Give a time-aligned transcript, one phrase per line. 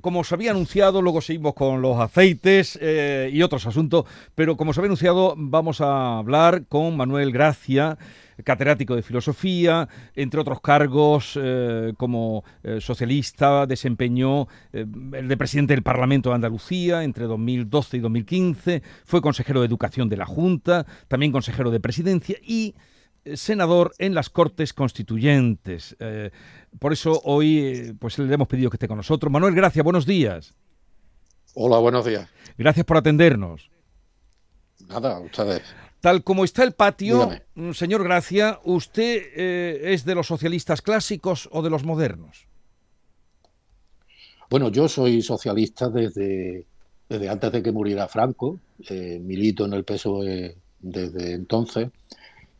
[0.00, 4.04] Como os había anunciado, luego seguimos con los aceites eh, y otros asuntos,
[4.36, 7.98] pero como os había anunciado, vamos a hablar con Manuel Gracia,
[8.44, 15.82] catedrático de filosofía, entre otros cargos eh, como eh, socialista, desempeñó el de presidente del
[15.82, 21.32] Parlamento de Andalucía entre 2012 y 2015, fue consejero de Educación de la Junta, también
[21.32, 22.76] consejero de Presidencia y
[23.34, 25.96] senador en las Cortes Constituyentes.
[25.98, 26.30] Eh,
[26.78, 29.30] por eso hoy eh, pues le hemos pedido que esté con nosotros.
[29.30, 30.54] Manuel, gracias, buenos días.
[31.54, 32.28] Hola, buenos días.
[32.56, 33.70] Gracias por atendernos.
[34.88, 35.62] Nada, ustedes.
[36.00, 41.48] Tal como está el patio, mm, señor Gracia, ¿usted eh, es de los socialistas clásicos
[41.52, 42.46] o de los modernos?
[44.48, 46.66] Bueno, yo soy socialista desde,
[47.08, 48.58] desde antes de que muriera Franco,
[48.88, 51.90] milito en el PSOE desde entonces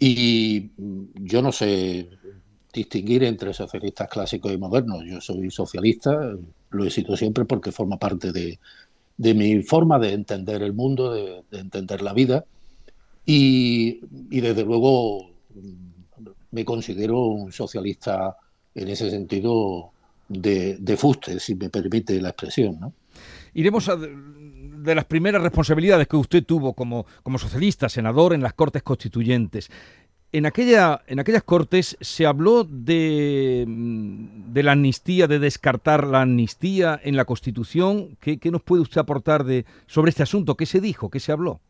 [0.00, 2.08] y mm, yo no sé
[2.72, 5.04] distinguir entre socialistas clásicos y modernos.
[5.06, 6.18] Yo soy socialista,
[6.70, 8.58] lo he sido siempre porque forma parte de,
[9.34, 12.44] mi forma de entender el mundo, de, entender la vida.
[13.26, 14.00] Y,
[14.40, 18.36] desde luego mm, me considero un socialista
[18.74, 19.90] en ese sentido
[20.28, 22.80] de, de fuste, si me permite la expresión.
[22.80, 22.94] ¿no?
[23.54, 28.54] Iremos a de las primeras responsabilidades que usted tuvo como, como socialista, senador en las
[28.54, 29.70] Cortes Constituyentes.
[30.32, 36.22] En, aquella, en aquellas cortes se habló de, mm, de, la amnistía, de descartar la
[36.22, 38.16] amnistía en la Constitución.
[38.20, 40.56] ¿Qué, nos puede usted aportar de, sobre este asunto?
[40.56, 41.10] ¿Qué se dijo?
[41.10, 41.60] ¿Qué se habló?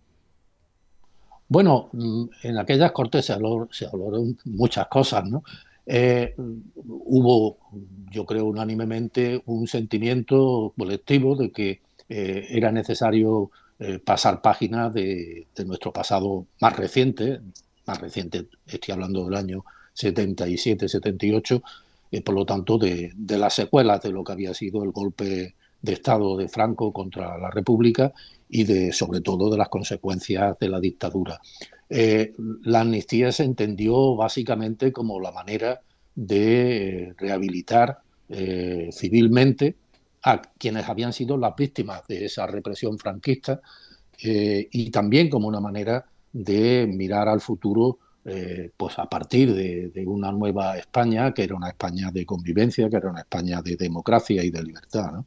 [1.48, 5.42] Bueno, mm, en aquellas cortes se habló, se hablaron muchas cosas, ¿no?
[5.86, 7.58] Eh, hubo,
[8.10, 15.46] yo creo unánimemente, un sentimiento colectivo de que eh, era necesario eh, pasar página de,
[15.64, 17.40] nuestro pasado más reciente,
[17.86, 19.64] más reciente, estoy hablando del año
[19.96, 21.62] 77-78,
[22.10, 25.92] y por lo tanto de, las secuelas de lo que había sido el golpe de
[25.92, 28.12] Estado de Franco contra la República
[28.48, 31.40] y de, sobre todo, de las consecuencias de la dictadura.
[31.88, 35.80] Eh, la amnistía se entendió básicamente como la manera
[36.26, 38.00] de rehabilitar
[38.92, 39.76] civilmente
[40.22, 43.60] a quienes habían sido las víctimas de esa represión franquista
[44.22, 50.04] eh, y también como una manera de mirar al futuro eh, pues a partir de,
[50.06, 54.44] una nueva España, que era una España de convivencia, que era una España de democracia
[54.44, 55.12] y de libertad.
[55.12, 55.24] No,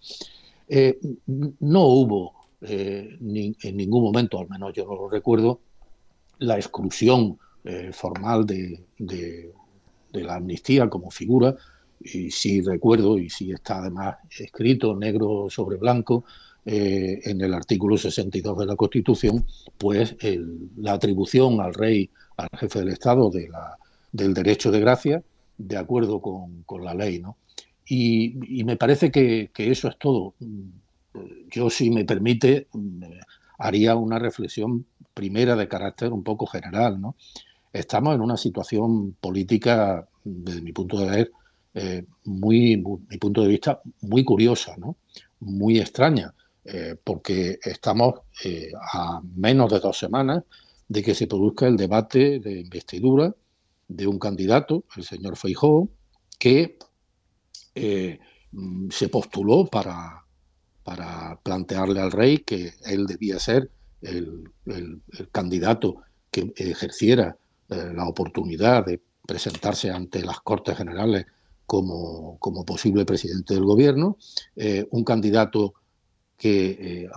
[0.69, 5.59] eh, hubo en ningún momento, al menos yo no lo recuerdo,
[6.37, 7.37] la exclusión
[7.93, 9.53] formal de,
[10.21, 11.55] la amnistía como figura
[11.99, 16.25] y sí recuerdo, y sí está además escrito negro sobre blanco
[16.65, 19.45] eh, en el artículo 62 de la Constitución,
[19.77, 20.15] pues
[20.77, 23.77] la atribución al rey, al jefe del Estado, de la,
[24.11, 25.23] del derecho de gracia,
[25.57, 27.19] de acuerdo con, la ley.
[27.19, 27.37] ¿no?
[27.85, 30.35] Y, me parece que, eso es todo.
[31.49, 32.67] Yo, si me permite,
[33.57, 37.01] haría una reflexión primera de carácter un poco general.
[37.01, 37.15] ¿no?
[37.73, 41.31] Estamos en una situación política, desde mi punto de ver,
[41.73, 44.97] eh, muy, mi punto de vista, muy curiosa, ¿no?
[45.39, 46.35] muy extraña,
[46.65, 50.43] eh, porque estamos eh, a menos de dos semanas
[50.87, 53.33] de que se produzca el debate de investidura
[53.87, 55.89] de un candidato, el señor Feijóo,
[56.37, 56.77] que
[58.91, 60.23] se postuló para,
[60.83, 65.01] para plantearle al rey que él debía ser el, el
[65.31, 67.35] candidato que ejerciera
[67.69, 71.25] la oportunidad de presentarse ante las Cortes Generales
[71.65, 74.17] como, como posible presidente del gobierno,
[74.55, 75.73] eh, un candidato
[76.37, 77.09] que eh,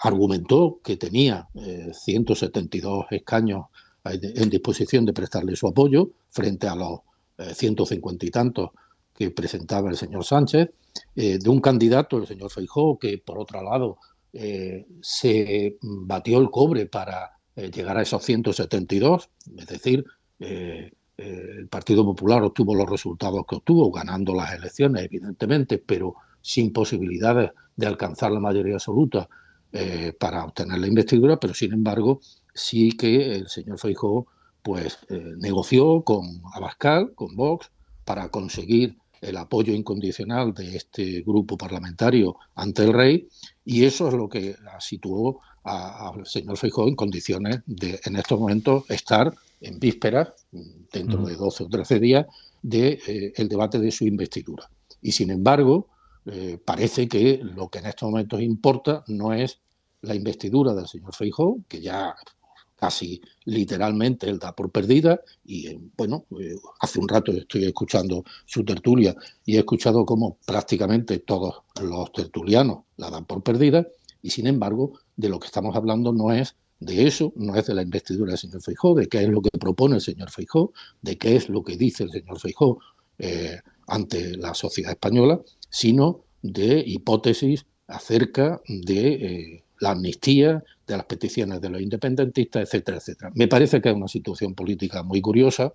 [0.00, 1.48] argumentó que tenía
[1.92, 3.66] 172 eh, escaños
[4.04, 7.00] en disposición de prestarle su apoyo frente a los
[7.54, 8.70] 150 y tantos
[9.14, 10.70] que presentaba el señor Sánchez,
[11.14, 13.98] de un candidato, el señor Feijó, que por otro lado
[15.00, 20.04] se batió el cobre para llegar a esos 172, es decir,
[20.40, 26.72] eh, el Partido Popular obtuvo los resultados que obtuvo, ganando las elecciones, evidentemente, pero sin
[26.72, 29.28] posibilidades de alcanzar la mayoría absoluta
[29.72, 32.20] eh, para obtener la investidura, pero sin embargo
[32.52, 34.26] sí que el señor Feijóo
[34.62, 37.70] pues eh, negoció con Abascal, con Vox,
[38.04, 43.28] para conseguir el apoyo incondicional de este grupo parlamentario ante el rey
[43.64, 48.84] y eso es lo que situó al señor Feijóo en condiciones de en estos momentos
[48.90, 50.28] estar en vísperas,
[50.92, 52.26] dentro de 12 o 13 días,
[52.62, 54.68] del de, eh, debate de su investidura.
[55.00, 55.88] Y sin embargo,
[56.26, 59.58] eh, parece que lo que en estos momentos importa no es
[60.02, 62.14] la investidura del señor Feijó, que ya,
[62.76, 66.26] casi literalmente él da por perdida y eh, bueno,
[66.80, 69.14] hace un rato estoy escuchando su tertulia
[69.44, 73.86] y he escuchado cómo prácticamente todos los tertulianos la dan por perdida
[74.22, 77.74] y sin embargo de lo que estamos hablando no es de eso, no es de
[77.74, 81.16] la investidura del señor Feijó, de qué es lo que propone el señor Feijó, de
[81.16, 82.78] qué es lo que dice el señor Feijó
[83.18, 85.40] eh, ante la sociedad española,
[85.70, 93.30] sino de hipótesis acerca de la amnistía, de las peticiones de los independentistas, etcétera, etcétera.
[93.34, 95.72] Me parece que es una situación política muy curiosa,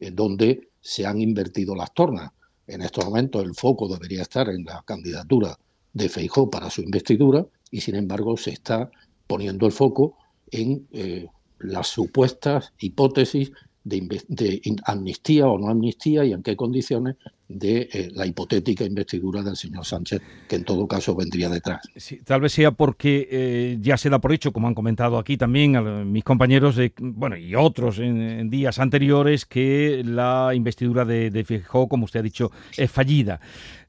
[0.00, 2.30] en donde se han invertido las tornas.
[2.66, 5.56] En estos momentos el foco debería estar en la candidatura
[5.92, 8.90] de Feijó para su investidura y sin embargo se está
[9.26, 10.16] poniendo el foco
[10.50, 11.26] en eh,
[11.58, 13.52] las supuestas hipótesis
[13.84, 17.16] de, amnistía o no amnistía y en qué condiciones
[17.48, 21.80] de eh, la hipotética investidura del señor Sánchez, que en todo caso vendría detrás.
[22.24, 26.12] tal vez sea porque eh, ya se da por hecho, como han comentado aquí también
[26.12, 31.88] mis compañeros, de, bueno, y otros en, días anteriores, que la investidura de, de Fijó,
[31.88, 33.40] como usted ha dicho, es fallida.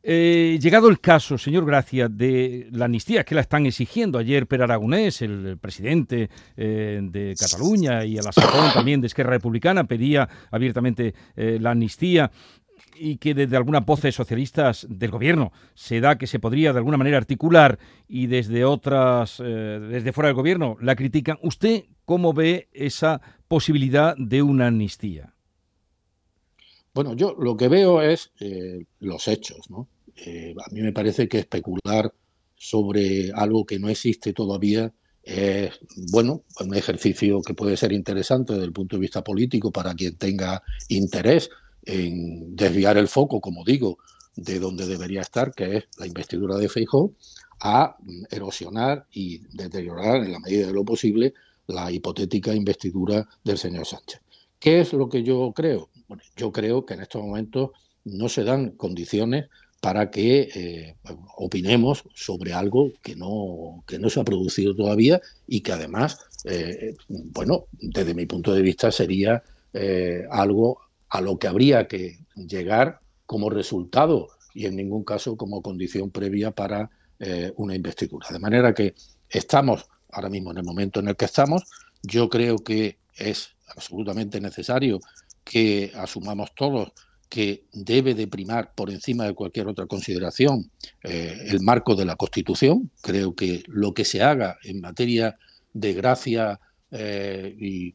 [0.02, 4.62] Eh, llegado el caso, señor Gracia, de la amnistía que la están exigiendo ayer Per
[4.62, 11.14] Aragonés, el presidente de Cataluña y a la sazón también de Esquerra Republicana, pedía abiertamente
[11.36, 12.32] la amnistía
[13.00, 16.98] y que desde algunas voces socialistas del gobierno se da que se podría de alguna
[16.98, 21.40] manera articular y desde otras, eh, desde fuera del gobierno la critican.
[21.42, 25.34] ¿Usted cómo ve esa posibilidad de una amnistía?
[26.94, 29.68] Bueno, yo lo que veo es eh, los hechos.
[30.18, 32.14] Eh, a mí me parece que especular
[32.56, 34.92] sobre algo que no existe todavía
[35.24, 35.80] es,
[36.12, 40.18] bueno, un ejercicio que puede ser interesante desde el punto de vista político para quien
[40.18, 41.50] tenga interés
[41.90, 43.98] en desviar el foco, como digo,
[44.36, 47.14] de donde debería estar, que es la investidura de Feijóo,
[47.62, 47.98] a
[48.30, 51.34] erosionar y deteriorar en la medida de lo posible
[51.68, 54.22] la hipotética investidura del señor Sánchez.
[54.60, 55.90] ¿Qué es lo que yo creo?
[56.08, 57.72] Bueno, yo creo que en estos momentos
[58.06, 59.50] no se dan condiciones
[59.82, 60.96] para que eh,
[61.38, 66.96] opinemos sobre algo que no, que no se ha producido todavía y que además, eh,
[67.08, 69.42] bueno, desde mi punto de vista sería
[69.74, 75.62] eh, algo a lo que habría que llegar como resultado y en ningún caso como
[75.62, 76.90] condición previa para
[77.20, 78.28] eh, una investidura.
[78.30, 78.96] De manera que
[79.30, 81.64] estamos ahora mismo en el momento en el que estamos.
[82.02, 85.00] Yo creo que es absolutamente necesario
[85.44, 86.92] que asumamos todos
[87.28, 90.72] que debe de primar por encima de cualquier otra consideración
[91.04, 92.90] eh, el marco de la Constitución.
[93.02, 95.38] Creo que lo que se haga en materia
[95.74, 96.60] de gracia
[96.92, 97.94] eh, y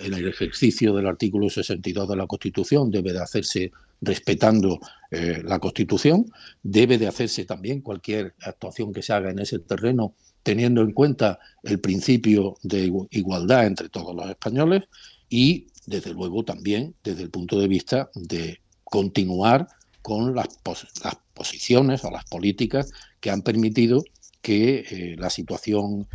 [0.00, 4.78] en el ejercicio del artículo 62 de la Constitución debe de hacerse respetando
[5.10, 6.30] eh, la Constitución,
[6.62, 10.14] debe de hacerse también cualquier actuación que se haga en ese terreno
[10.44, 14.84] teniendo en cuenta el principio de igualdad entre todos los españoles
[15.28, 19.66] y, desde luego, también desde el punto de vista de continuar
[20.00, 20.48] con las,
[21.34, 24.04] posiciones o las políticas que han permitido
[24.42, 26.06] que eh, la situación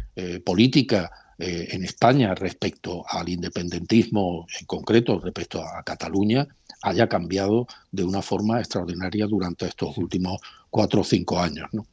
[0.45, 6.47] política eh, en España respecto al independentismo en concreto, respecto a Cataluña,
[6.81, 10.39] haya cambiado de una forma extraordinaria durante estos últimos
[10.69, 11.69] cuatro o cinco años.
[11.71, 11.85] ¿no?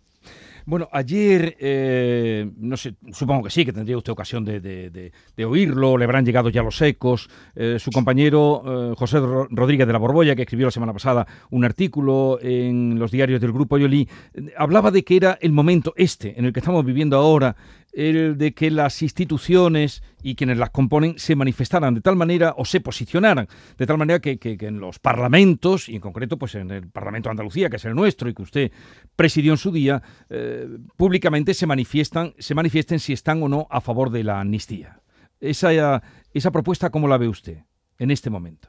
[0.67, 5.13] Bueno, ayer, eh, no sé, supongo que sí, que tendría usted ocasión de,
[5.45, 7.29] oírlo, le habrán llegado ya los ecos.
[7.57, 12.39] Eh, su compañero José Rodríguez de la Borbolla, que escribió la semana pasada un artículo
[12.43, 14.09] en los diarios del Grupo Yoli,
[14.57, 17.57] hablaba de que era el momento este, en el que estamos viviendo ahora,
[17.93, 22.65] el de que las instituciones y quienes las componen se manifestaran de tal manera o
[22.65, 26.89] se posicionaran de tal manera que, en los parlamentos, y en concreto pues en el
[26.89, 28.73] Parlamento de Andalucía, que es el nuestro y que usted
[29.17, 33.81] presidió en su día, eh, públicamente se, manifiestan, se manifiesten si están o no a
[33.81, 35.01] favor de la amnistía.
[35.41, 36.03] Esa,
[36.35, 37.65] esa propuesta, ¿cómo la ve usted
[37.99, 38.69] en este momento?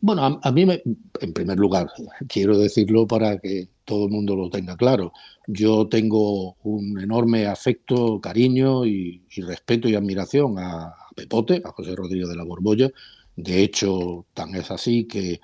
[0.00, 0.80] Bueno, a, mí, me,
[1.20, 1.88] en primer lugar,
[2.28, 5.12] quiero decirlo para que todo el mundo lo tenga claro.
[5.48, 12.28] Yo tengo un enorme afecto, cariño y, respeto y admiración a, Pepote, a José Rodríguez
[12.28, 12.90] de la Borbolla.
[13.34, 15.40] De hecho, tan es así que eh,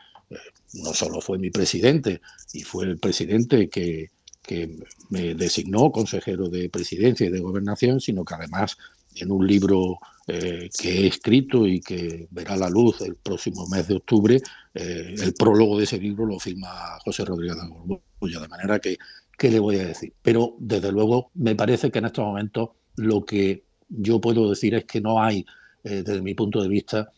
[0.75, 2.20] no solo fue mi presidente,
[2.52, 4.11] y fue el presidente que,
[4.42, 4.78] que
[5.11, 8.76] me designó consejero de presidencia y de gobernación, sino que además
[9.16, 13.87] en un libro eh, que he escrito y que verá la luz el próximo mes
[13.88, 14.40] de octubre,
[14.73, 18.97] eh, el prólogo de ese libro lo firma José Rodríguez de de manera que,
[19.37, 20.14] ¿qué le voy a decir?
[20.23, 24.87] Pero desde luego me parece que en estos momentos lo que yo puedo decir es
[24.87, 25.44] que no hay,
[25.85, 27.11] eh, desde mi punto de vista,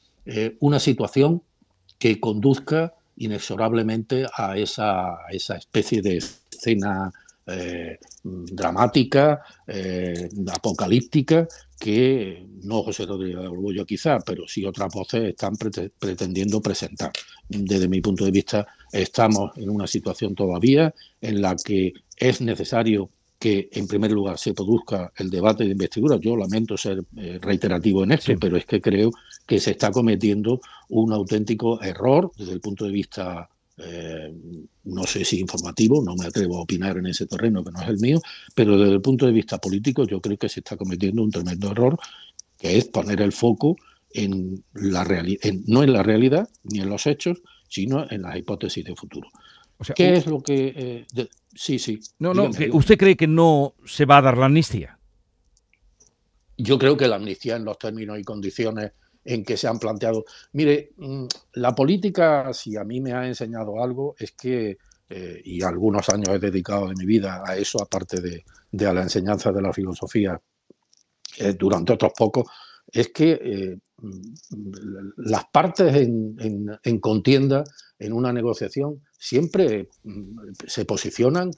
[0.58, 1.40] una situación
[2.00, 7.12] que conduzca inexorablemente a esa, esa especie de escena
[8.24, 9.40] dramática,
[10.52, 11.46] apocalíptica,
[11.78, 17.12] que no José Rodríguez de Orgullo quizá, pero sí otras voces están pretendiendo presentar.
[17.48, 23.10] Desde mi punto de vista, estamos en una situación todavía en la que es necesario
[23.38, 26.16] que en primer lugar se produzca el debate de investidura.
[26.16, 29.10] Yo lamento ser eh, reiterativo en esto, pero es que creo
[29.46, 34.32] que se está cometiendo un auténtico error desde el punto de vista, eh,
[34.84, 37.88] no sé si informativo, no me atrevo a opinar en ese terreno que no es
[37.88, 38.20] el mío,
[38.54, 41.70] pero desde el punto de vista político yo creo que se está cometiendo un tremendo
[41.70, 41.98] error,
[42.58, 43.76] que es poner el foco
[44.10, 45.04] en la
[45.66, 49.28] no en la realidad ni en los hechos, sino en las hipótesis de futuro.
[49.94, 51.06] ¿Qué es lo que...
[51.14, 52.00] Eh, sí, sí.
[52.18, 54.98] No, no, ¿usted cree que no se va a dar la amnistía?
[56.56, 58.92] Yo creo que la amnistía en los términos y condiciones
[59.26, 60.24] en que se han planteado.
[60.52, 64.78] Mire, mm, la política, si a mí me ha enseñado algo, es que,
[65.08, 69.02] eh, y algunos años he dedicado de mi vida a eso, aparte de, a la
[69.02, 70.40] enseñanza de la filosofía,
[71.38, 72.44] eh, durante otros pocos,
[72.90, 73.78] es que
[75.16, 77.64] las partes en, contienda,
[77.98, 81.50] en una negociación, siempre mm, se posicionan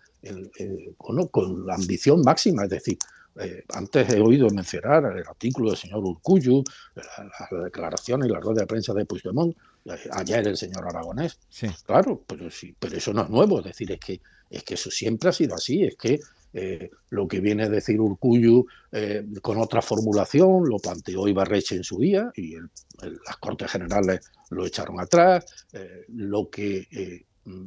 [0.97, 2.97] con la ambición máxima, es decir,
[3.41, 6.65] eh, antes he oído mencionar el artículo del señor Urcuyu,
[6.95, 11.39] las declaraciones y la rueda de prensa de Puigdemont, eh, ayer el señor Aragonés.
[11.85, 14.91] Claro, pero, sí, pero eso no es nuevo, es decir, es que, es que eso
[14.91, 16.21] siempre ha sido así, es que
[16.53, 18.67] eh, lo que viene a decir Urcuyu
[19.43, 24.99] con otra formulación lo planteó Ibarreche en su día y las Cortes Generales lo echaron
[24.99, 25.45] atrás.
[26.09, 27.27] lo que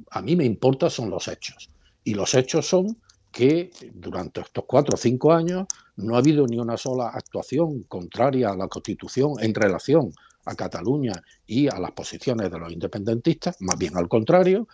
[0.10, 1.70] a mí me importa son los hechos.
[2.04, 2.98] Y los hechos son
[3.32, 8.50] que durante estos cuatro o cinco años no ha habido ni una sola actuación contraria
[8.50, 10.14] a la Constitución en relación
[10.46, 11.14] a Cataluña
[11.46, 14.68] y a las posiciones de los independentistas, más bien al contrario,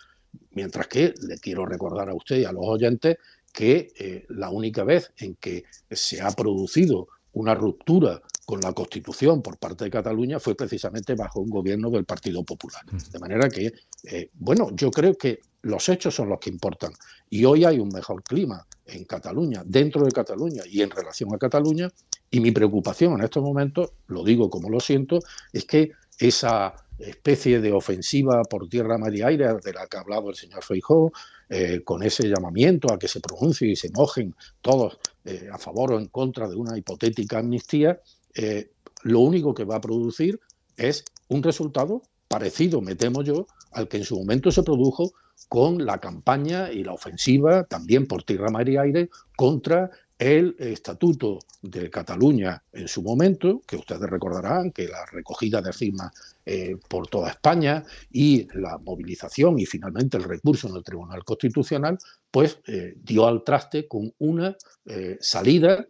[0.52, 3.18] mientras que le quiero recordar a usted y a los oyentes
[3.54, 9.42] que eh, la única vez en que se ha producido una ruptura con la Constitución
[9.42, 12.82] por parte de Cataluña fue precisamente bajo un gobierno del Partido Popular.
[13.12, 13.74] De manera que,
[14.06, 16.94] eh, bueno, yo creo que los hechos son los que importan.
[17.30, 21.38] Y hoy hay un mejor clima en Cataluña, dentro de Cataluña y en relación a
[21.38, 21.90] Cataluña.
[22.32, 25.20] Y mi preocupación en estos momentos, lo digo como lo siento,
[25.52, 30.00] es que esa especie de ofensiva por tierra, mar y aire de la que ha
[30.00, 31.12] hablado el señor Feijó,
[31.50, 35.92] eh, con ese llamamiento a que se pronuncie y se mojen todos eh, a favor
[35.92, 38.00] o en contra de una hipotética amnistía,
[38.38, 38.70] eh,
[39.04, 40.40] lo único que va a producir
[40.78, 45.12] es un resultado parecido, me temo yo, al que en su momento se produjo
[45.50, 49.90] con la campaña y la ofensiva, también por tierra, mar y aire, contra
[50.20, 56.12] el Estatuto de Cataluña en su momento, que ustedes recordarán que la recogida de firmas
[56.46, 61.98] eh, por toda España y la movilización y finalmente el recurso en el Tribunal Constitucional,
[62.32, 64.56] pues eh, dio al traste con una
[65.20, 65.86] salida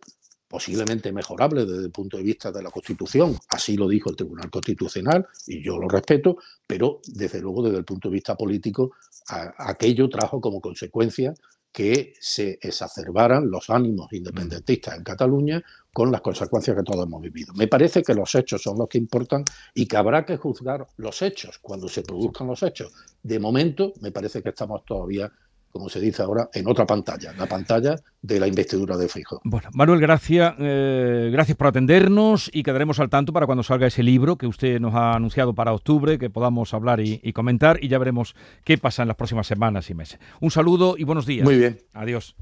[0.48, 4.50] posiblemente mejorable desde el punto de vista de la Constitución, así lo dijo el Tribunal
[4.50, 8.92] Constitucional y yo lo respeto, pero desde luego desde el punto de vista político
[9.28, 11.34] aquello trajo como consecuencia
[11.78, 15.64] que se exacerbaran los ánimos independentistas en Cataluña
[15.94, 17.54] con las consecuencias que todos hemos vivido.
[17.54, 19.44] Me parece que los hechos son los que importan
[19.76, 22.94] y que habrá que juzgar los hechos cuando se produzcan los hechos.
[23.22, 25.32] De momento, me parece que estamos todavía
[25.72, 29.42] como se dice ahora, en otra pantalla, la pantalla de la investidura de Feijóo.
[29.44, 34.04] Bueno, Manuel, gracias, eh, gracias por atendernos y quedaremos al tanto para cuando salga ese
[34.04, 37.90] libro que usted nos ha anunciado para octubre, que podamos hablar y, y comentar y
[37.90, 40.20] ya veremos qué pasa en las próximas semanas y meses.
[40.42, 41.44] Un saludo y buenos días.
[41.44, 41.80] Muy bien.
[41.94, 42.38] Adiós.